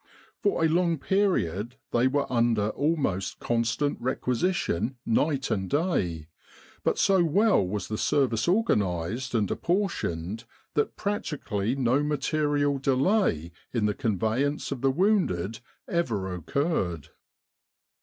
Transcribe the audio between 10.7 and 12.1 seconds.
that practically no